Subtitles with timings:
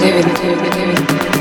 [0.00, 1.39] David, David, David.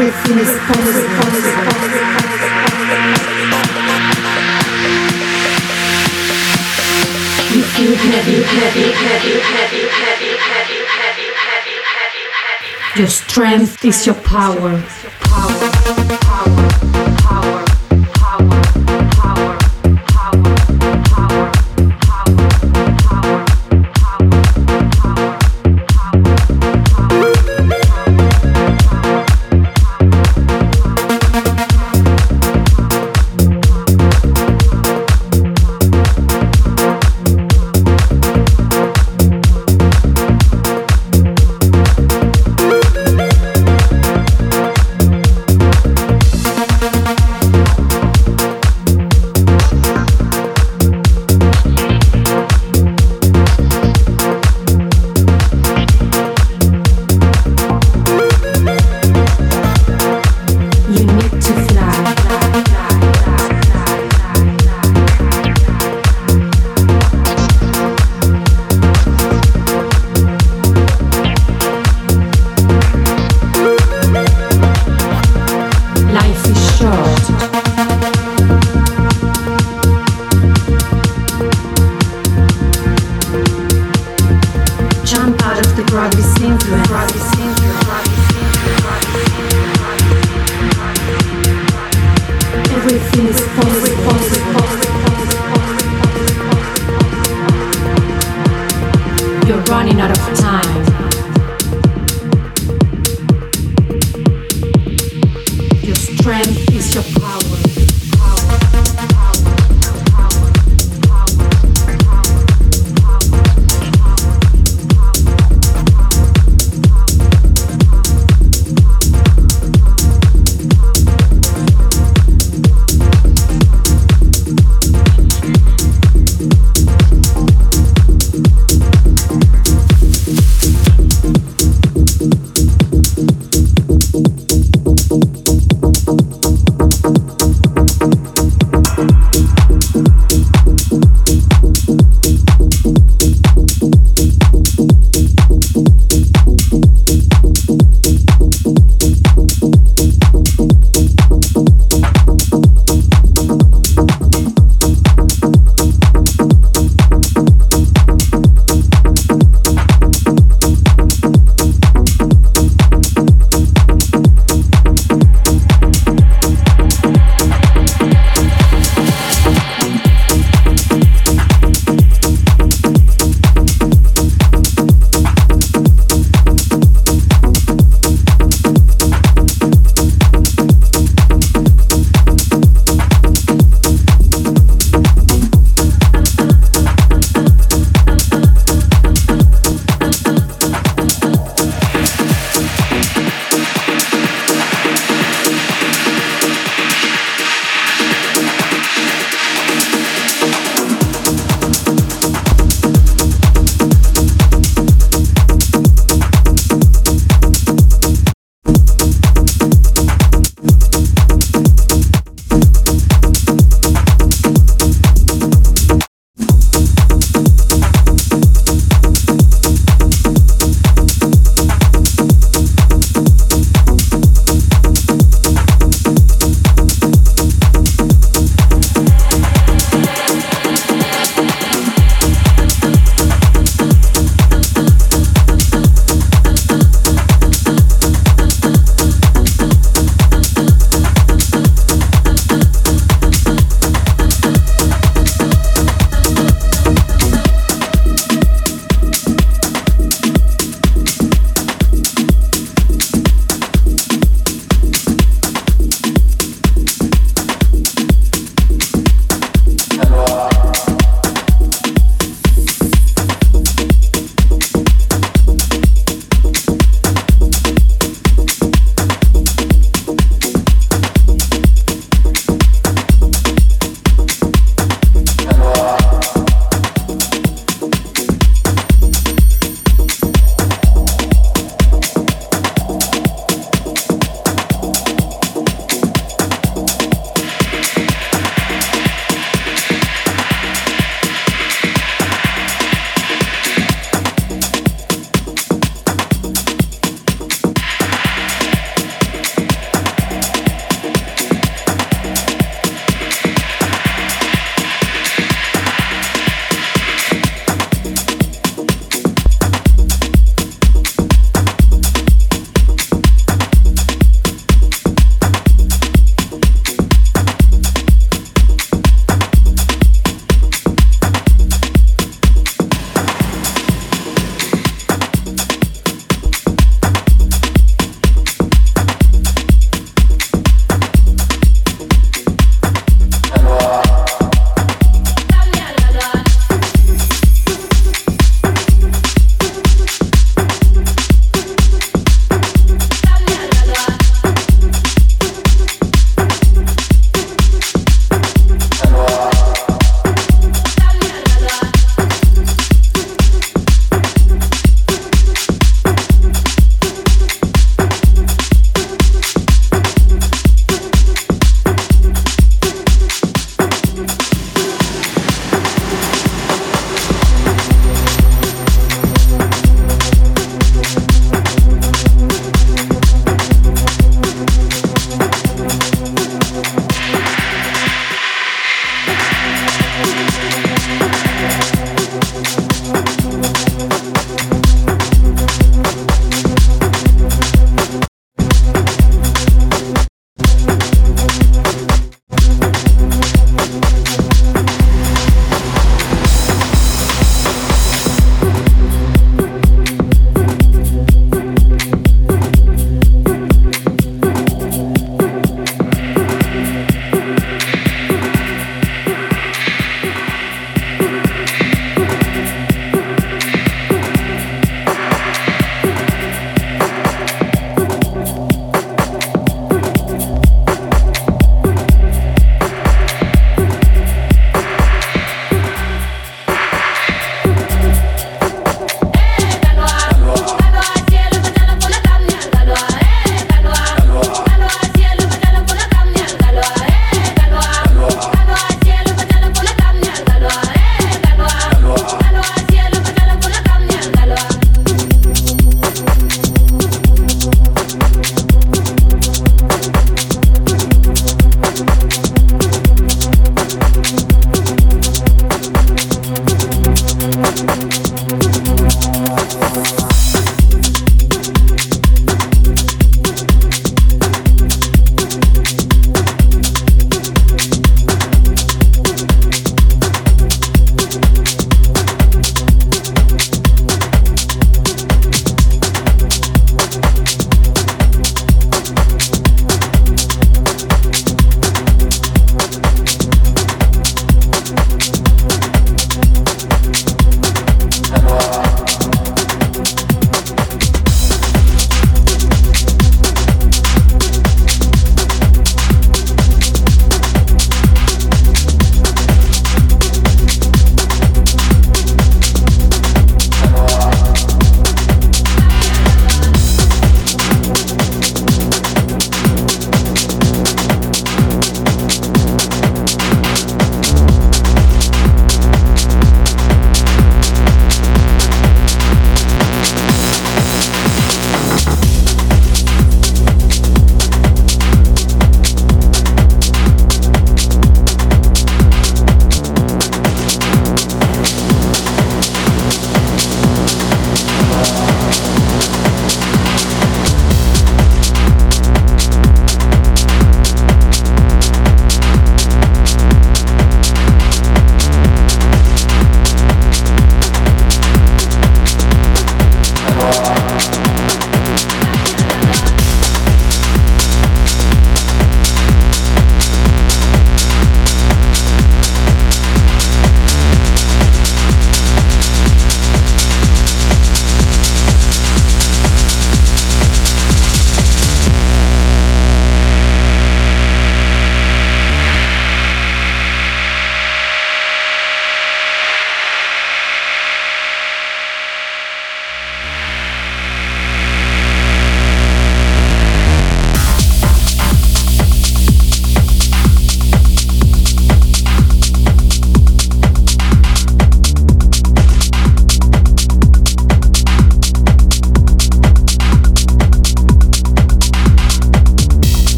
[0.00, 1.58] everything is possible.
[7.54, 8.38] You feel heavy.
[12.96, 14.82] Your strength is your power.
[15.20, 15.77] Power.